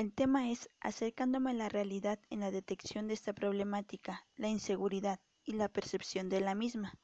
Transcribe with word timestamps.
El 0.00 0.14
tema 0.14 0.50
es 0.50 0.70
acercándome 0.80 1.50
a 1.50 1.52
la 1.52 1.68
realidad 1.68 2.18
en 2.30 2.40
la 2.40 2.50
detección 2.50 3.06
de 3.06 3.12
esta 3.12 3.34
problemática, 3.34 4.26
la 4.34 4.48
inseguridad 4.48 5.20
y 5.44 5.52
la 5.52 5.68
percepción 5.68 6.30
de 6.30 6.40
la 6.40 6.54
misma. 6.54 6.98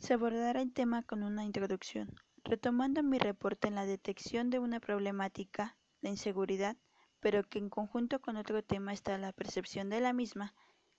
Se 0.00 0.14
abordará 0.14 0.60
el 0.60 0.72
tema 0.72 1.04
con 1.04 1.22
una 1.22 1.44
introducción, 1.44 2.12
retomando 2.42 3.04
mi 3.04 3.20
reporte 3.20 3.68
en 3.68 3.76
la 3.76 3.86
detección 3.86 4.50
de 4.50 4.58
una 4.58 4.80
problemática, 4.80 5.78
la 6.00 6.10
inseguridad, 6.10 6.76
pero 7.20 7.44
que 7.44 7.60
en 7.60 7.70
conjunto 7.70 8.20
con 8.20 8.36
otro 8.36 8.64
tema 8.64 8.92
está 8.92 9.16
la 9.16 9.32
percepción 9.32 9.88
de 9.88 10.00
la 10.00 10.12
misma, 10.12 10.56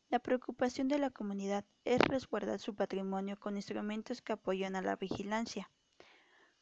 la 0.07 0.20
preocupación 0.20 0.88
de 0.88 0.99
la 0.99 1.09
comunidad 1.09 1.65
es 1.83 1.99
resguardar 1.99 2.59
su 2.59 2.75
patrimonio 2.75 3.38
con 3.38 3.57
instrumentos 3.57 4.21
que 4.21 4.31
apoyan 4.31 4.77
a 4.77 4.81
la 4.81 4.95
vigilancia. 4.95 5.70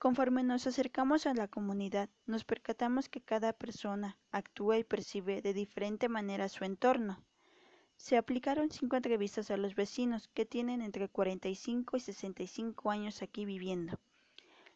Conforme 0.04 0.44
nos 0.44 0.68
acercamos 0.68 1.26
a 1.28 1.34
la 1.34 1.48
comunidad, 1.48 2.10
nos 2.26 2.44
percatamos 2.44 3.08
que 3.08 3.22
cada 3.22 3.54
persona 3.54 4.18
actúa 4.32 4.78
y 4.78 4.84
percibe 4.84 5.42
de 5.42 5.54
diferente 5.54 6.10
manera 6.10 6.50
su 6.50 6.66
entorno. 6.66 7.23
Se 7.96 8.18
aplicaron 8.18 8.70
cinco 8.70 8.98
entrevistas 8.98 9.50
a 9.50 9.55
los 9.55 9.76
vecinos 9.76 10.27
que 10.27 10.46
tienen 10.46 10.82
entre 10.82 11.08
45 11.08 11.96
y 11.96 12.00
65 12.02 12.91
años 12.91 13.22
aquí 13.22 13.46
viviendo. 13.46 13.98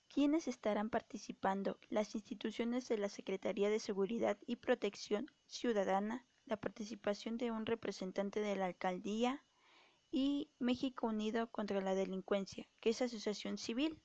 ¿Quiénes 0.09 0.49
estarán 0.49 0.91
participando? 0.91 1.79
Las 1.91 2.17
instituciones 2.17 2.89
de 2.89 2.99
la 2.99 3.09
Secretaría 3.09 3.71
de 3.71 3.79
Seguridad 3.79 4.37
y 4.49 4.57
Protección 4.57 5.31
Ciudadana, 5.47 6.27
la 6.45 6.57
participación 6.57 7.37
de 7.37 7.53
un 7.53 7.65
representante 7.65 8.41
de 8.41 8.57
la 8.57 8.67
alcaldía 8.67 9.45
y 10.11 10.51
México 10.59 11.07
Unido 11.07 11.53
contra 11.53 11.81
la 11.81 11.95
Delincuencia, 11.95 12.67
que 12.81 12.91
es 12.91 13.01
asociación 13.01 13.59
civil, 13.59 14.03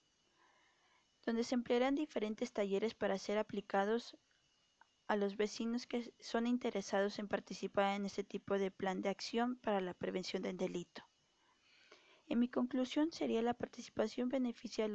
donde 1.26 1.44
se 1.44 1.56
emplearán 1.56 1.96
diferentes 1.96 2.54
talleres 2.54 2.94
para 2.94 3.18
ser 3.18 3.40
aplicados 3.40 4.16
a 5.08 5.16
los 5.16 5.38
vecinos 5.38 5.86
que 5.86 6.14
son 6.20 6.48
interesados 6.48 7.20
en 7.20 7.28
participar 7.28 7.96
en 7.96 8.06
este 8.06 8.24
tipo 8.24 8.58
de 8.58 8.72
plan 8.72 9.02
de 9.02 9.10
acción 9.10 9.58
para 9.58 9.82
la 9.82 9.94
prevención 9.94 10.42
del 10.42 10.58
delito. 10.58 11.04
En 12.28 12.40
mi 12.40 12.48
conclusión 12.48 13.12
sería 13.12 13.42
la 13.42 13.54
participación 13.54 14.30
beneficia 14.30 14.86
a, 14.86 14.88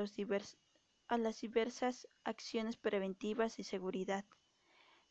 a 1.08 1.18
las 1.18 1.40
diversas 1.40 2.08
acciones 2.24 2.76
preventivas 2.76 3.58
y 3.58 3.64
seguridad, 3.64 4.24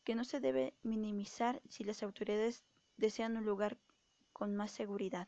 que 0.03 0.15
no 0.15 0.23
se 0.23 0.39
debe 0.39 0.73
minimizar 0.83 1.61
si 1.69 1.83
las 1.83 2.01
autoridades 2.01 2.63
desean 2.97 3.37
un 3.37 3.45
lugar 3.45 3.77
con 4.33 4.55
más 4.55 4.71
seguridad. 4.71 5.27